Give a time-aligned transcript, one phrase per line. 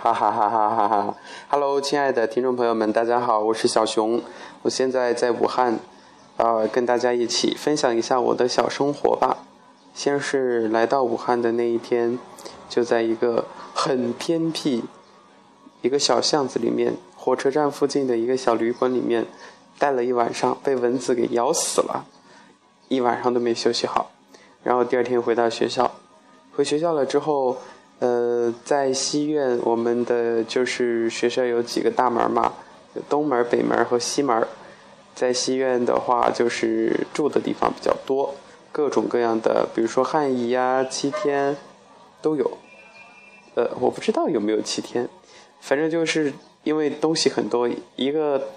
[0.00, 1.16] 哈哈哈哈哈哈
[1.48, 4.22] ！Hello，亲爱的听众朋友们，大家好，我是小熊，
[4.62, 5.80] 我现在在武汉，
[6.36, 9.38] 呃，跟大家一起分享一下我的小生活吧。
[9.94, 12.16] 先是来到武汉的那一天，
[12.68, 14.84] 就在一个很偏僻、
[15.82, 19.26] 一个小巷子里面，火车站附近的一个小旅馆里面
[19.80, 22.04] 待了一晚上，被蚊子给咬死了，
[22.86, 24.12] 一晚上都没休息好。
[24.62, 25.90] 然后第二天回到学校，
[26.54, 27.56] 回学校了之后。
[28.00, 32.52] 呃，在西院，我们的就是学校有几个大门嘛，
[33.08, 34.46] 东门、北门和西门。
[35.16, 38.36] 在西院的话，就是住的地方比较多，
[38.70, 41.56] 各种各样的，比如说汉仪呀、七天
[42.22, 42.58] 都有。
[43.56, 45.08] 呃，我不知道有没有七天，
[45.60, 48.50] 反正就是因为东西很多，一个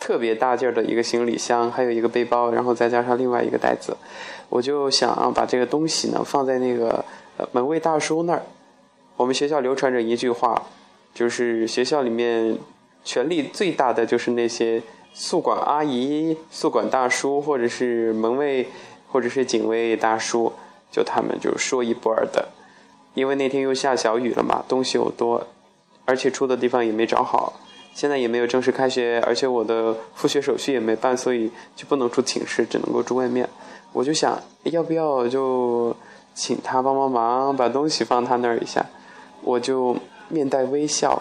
[0.00, 3.94] 特别大劲儿的一个行李箱，还有一个背包，然后再加上另外一个袋子，
[4.48, 7.04] 我就想把这个东西呢放在那个。
[7.52, 8.42] 门卫大叔那儿，
[9.16, 10.62] 我们学校流传着一句话，
[11.14, 12.56] 就是学校里面
[13.04, 14.82] 权力最大的就是那些
[15.12, 18.68] 宿管阿姨、宿管大叔，或者是门卫，
[19.08, 20.52] 或者是警卫大叔，
[20.90, 22.48] 就他们就说一不二的。
[23.14, 25.46] 因为那天又下小雨了嘛，东西又多，
[26.04, 27.54] 而且住的地方也没找好，
[27.94, 33.48] 现在也没有正式开学，而且我的复学手续也没办，所以就不能住寝室，只能够住外面。
[33.92, 35.96] 我就想，要不要就。
[36.38, 38.86] 请他帮帮忙，把东西放他那儿一下，
[39.42, 39.96] 我就
[40.28, 41.20] 面带微笑，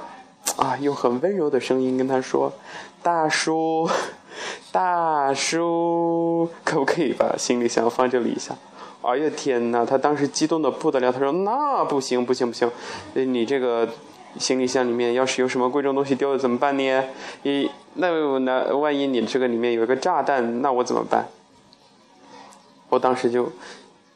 [0.58, 2.54] 啊，用很温柔的声音跟他说
[3.02, 3.90] ：“大叔，
[4.72, 8.56] 大叔，可不可以把行李箱放这里一下？”
[9.02, 12.70] 哎呀天哪，他当时激动的不得了，他说：“那不行，不行，不行，
[13.16, 13.90] 你这个
[14.38, 17.04] 行李箱里面要是有什么贵重东西丢了怎么办呢？
[17.42, 21.26] 你那那万一你这个里面有一个炸弹，那我怎么办？”
[22.90, 23.52] 我当时就。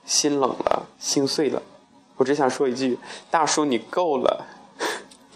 [0.06, 1.62] 心冷了，心碎了，
[2.18, 2.98] 我只想说一句
[3.32, 4.46] ：“大叔，你够了。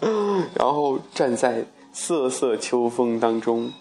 [0.54, 3.72] 然后站在瑟瑟秋风当中，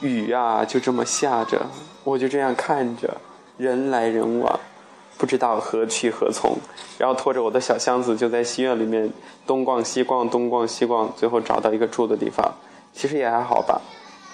[0.00, 1.66] 雨呀就这么下着，
[2.04, 3.20] 我就这样看着
[3.56, 4.60] 人来人往，
[5.18, 6.56] 不知道何去何从。
[6.98, 9.10] 然后拖着我的小箱子就在西院里面
[9.46, 12.54] 东逛西逛，东逛西逛，最后找到一个住的地方，
[12.92, 13.80] 其实也还好吧，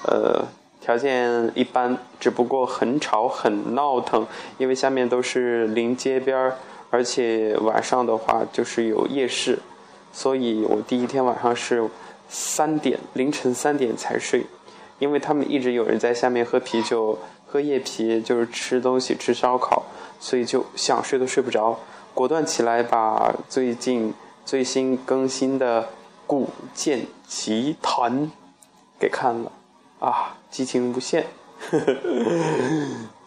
[0.04, 0.44] 呃。
[0.82, 4.26] 条件一般，只不过很吵很闹腾，
[4.58, 6.56] 因为下面都是临街边儿，
[6.90, 9.60] 而且晚上的话就是有夜市，
[10.12, 11.88] 所以我第一天晚上是
[12.28, 14.44] 三点凌晨三点才睡，
[14.98, 17.16] 因为他们一直有人在下面喝啤酒、
[17.46, 19.84] 喝夜啤，就是吃东西吃烧烤，
[20.18, 21.78] 所以就想睡都睡不着，
[22.12, 24.12] 果断起来把最近
[24.44, 25.82] 最新更新的
[26.26, 28.12] 《古剑奇谭》
[28.98, 29.52] 给看了。
[30.02, 31.24] 啊，激情无限！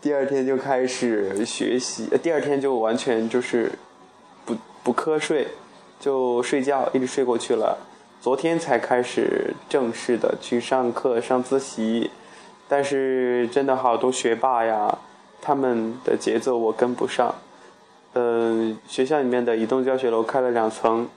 [0.02, 3.72] 第二天就开始学习，第二天就完全就是
[4.44, 4.54] 不
[4.84, 5.48] 不瞌睡，
[6.02, 7.78] 就睡觉，一直睡过去了。
[8.20, 12.12] 昨天才开始正式的去上课上自习，
[12.68, 14.98] 但是真的好多学霸呀，
[15.42, 17.34] 他们的节奏我跟不上。
[18.16, 21.08] 嗯，学校里面的移动教学楼开了两层，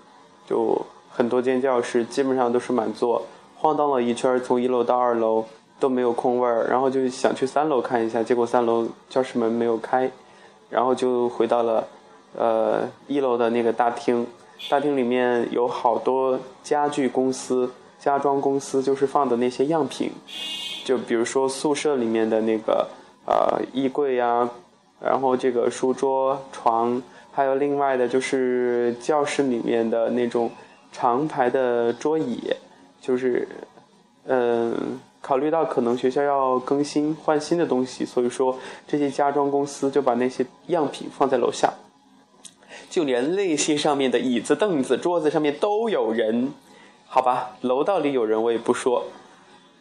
[0.46, 3.26] 就很多间教室基本上都是满座。
[3.60, 5.44] 晃荡了一圈，从一楼到二楼
[5.80, 10.08] 都没有空位儿，然后就想去三楼看一下，结果三楼教室门没有开，
[10.70, 11.84] 然后就回到了
[12.36, 14.24] 呃一楼的那个大厅。
[14.70, 20.10] 大厅里面有好多家具公司、家装公司，就是放的那些样品，
[20.84, 22.86] 就比如说宿舍里面的那个
[23.26, 24.48] 呃衣柜呀，
[25.00, 27.02] 然后这个书桌、床，
[27.32, 30.48] 还有另外的就是教室里面的那种
[30.92, 32.40] 长排的桌椅。
[33.00, 33.48] 就是，
[34.26, 41.72] 嗯，考虑到可能学校要更新换新的东西，所以说这些家装公司就把那些样品放在楼下，
[42.90, 46.52] 就连那些上面的椅子、凳子、桌子上面都有人，
[47.06, 49.04] 好吧，楼道里有人我也不说，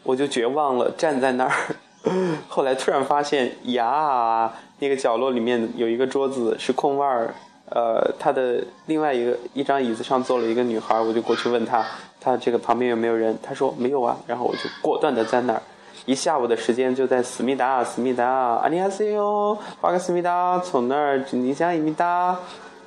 [0.04, 1.76] 我就绝望了，站在那儿。
[2.48, 7.34] 后来突然发现呀，那个角落里面有一个桌子是空位儿。
[7.70, 11.86] 呃，他的另外一个一张椅子上坐了一个女孩，我就过去问他，
[12.28, 13.40] 他这个旁边有没有人？
[13.42, 15.62] 他说没有啊，然后我就果断的在那儿，
[16.06, 22.38] 一下午的时间就在思密达，思密达，阿尼哈塞哟，花个思密达，从那儿你想一米达，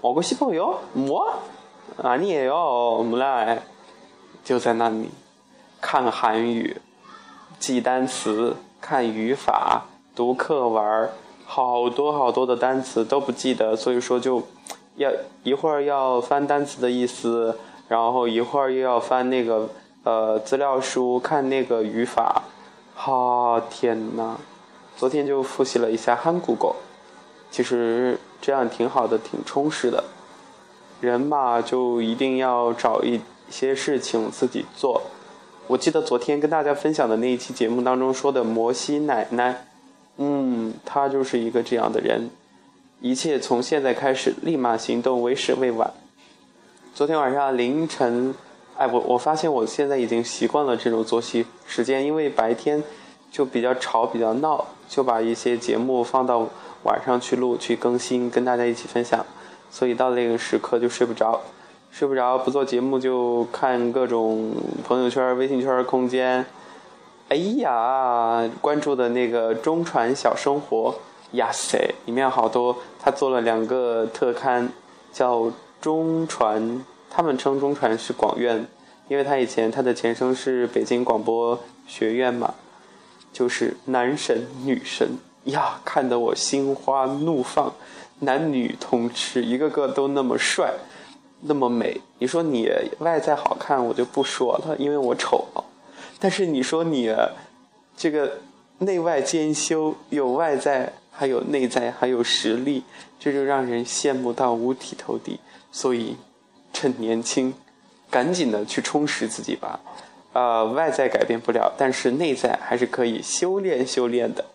[0.02, 1.32] 我个西朋友，我，
[2.02, 3.62] 啊你也哟，木来，
[4.44, 5.08] 就在那里
[5.80, 6.76] 看韩语，
[7.58, 11.08] 记单词，看语法，读课文
[11.46, 14.42] 好多好多的单词都不记得，所以说就。
[14.96, 15.10] 要
[15.44, 17.56] 一会儿要翻单词的意思，
[17.90, 19.68] 然后一会儿又要翻那个
[20.04, 22.44] 呃资料书看那个语法，
[22.94, 24.36] 哈天呐，
[24.96, 26.78] 昨天就复习了一下韩国语，
[27.50, 30.04] 其实这样挺好的，挺充实的。
[31.00, 35.02] 人嘛，就一定要找一些事情自己做。
[35.66, 39.66] 我记得昨天跟大家分享的那一期节目当中说的摩西奶奶，
[40.18, 42.30] 嗯，她就是一个这样的人。
[43.00, 45.92] 一切从现在开始，立马行动，为时未晚。
[47.00, 48.34] 昨天晚上凌晨，
[48.76, 52.84] 哎，我我发现我现在已经习惯了这种作息时间，因为白天
[53.32, 56.46] 就比较吵、比较闹，就把一些节目放到
[56.82, 59.24] 晚上去录、去更新，跟大家一起分享。
[59.70, 61.40] 所以到那个时刻就睡不着。
[61.90, 64.52] 睡不着，不做节目就看各种
[64.86, 66.44] 朋友圈、微信圈、空间。
[67.30, 70.94] 哎呀，关注的那个中传小生活，
[71.32, 72.76] 呀塞，里面好多。
[73.02, 74.68] 他做了两个特刊，
[75.10, 75.50] 叫
[75.80, 78.66] 中传，他们称中传是广院，
[79.08, 82.54] 因为他以前他的前身是北京广播学院嘛，
[83.32, 87.72] 就是男神女神呀，看得我心花怒放，
[88.20, 90.74] 男女通吃，一个个都那么帅。
[91.42, 95.46] 那么美，你说你外在好看，我就不说了，因为我丑。
[96.18, 97.10] 但是你说你
[97.96, 98.40] 这个
[98.80, 102.82] 内外兼修，有外在，还有内在，还有实力，
[103.18, 105.38] 这就让人羡慕到五体投地。
[105.70, 106.16] 所以，
[106.72, 107.52] 趁年轻，
[108.08, 109.80] 赶紧的去充实自己吧。
[110.32, 114.46] 呃，外在改变不了，但是内在还是可以修炼修炼的。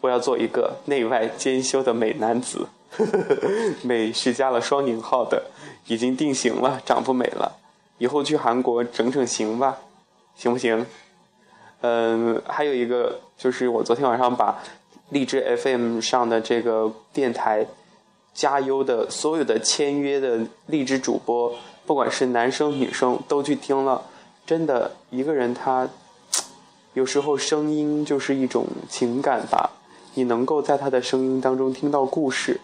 [0.00, 2.66] 我要做一个内外兼修的美男子。
[3.84, 5.44] 美是加了双引号的，
[5.86, 7.56] 已经定型了，长不美了。
[7.98, 9.78] 以后去韩国整整形吧，
[10.34, 10.84] 行不行？
[11.82, 14.60] 嗯，还有一个就是我昨天晚上把
[15.10, 17.66] 荔枝 FM 上的这个电台
[18.32, 21.54] 加优的所有的签约的荔枝主播，
[21.86, 24.02] 不管是男生女生都去听了。
[24.46, 25.88] 真的，一个人他
[26.94, 29.70] 有时候声音就是一种情感吧，
[30.14, 32.60] 你能够在他的声音当中听到故事。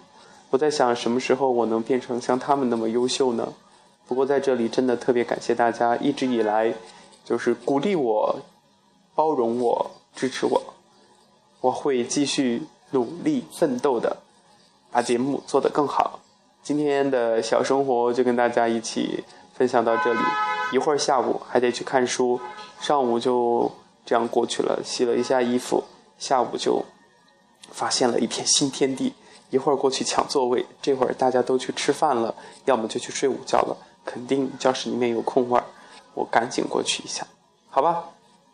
[0.51, 3.53] 我在想什么时候我能变成像他们那么优秀呢？
[4.07, 6.73] 不过在这里真的特别感谢大家一直以来
[7.25, 8.39] 就是鼓励我、
[9.17, 10.63] 包容我、支持我，
[11.61, 14.17] 我会继续努力奋斗的，
[14.91, 16.21] 把节目做得更好。
[16.63, 19.25] 今天的小生活就跟大家一起
[19.55, 20.21] 分享到这里，
[20.73, 22.41] 一会儿下午还得去看书，
[22.81, 23.71] 上午就
[24.05, 25.85] 这样过去了，洗了一下衣服，
[26.19, 26.85] 下午就
[27.71, 29.15] 发现了一片新天地。
[29.51, 35.65] 一会儿过去抢座位，这会儿大家都去吃饭了，要么就去睡午觉了，肯定教室里面有空位儿，
[36.15, 37.25] 我赶紧过去一下，
[37.71, 38.07] 好吧？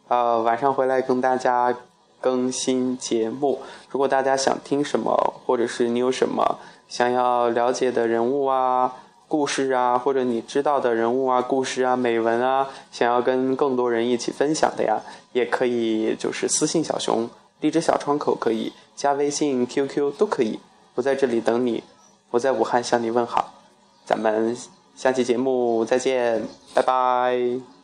[0.09, 1.75] 呃，晚上回来跟大家
[2.23, 3.61] 更新节目。
[3.91, 6.59] 如果大家想听什么，或者是你有什么
[6.89, 8.95] 想要了解的人物啊、
[9.29, 15.01] 故事啊，或者你知道的人物啊、故事啊、美文啊，想要跟更多人一起分享的呀，
[15.33, 17.29] 也可以就是私信小熊，
[17.61, 20.61] 荔枝小窗口可以，加微信、QQ 都可以。
[20.95, 21.83] 我在这里等你，
[22.31, 23.55] 我在武汉向你问好，
[24.05, 24.57] 咱们
[24.95, 26.43] 下期节目再见，
[26.75, 27.82] 拜拜。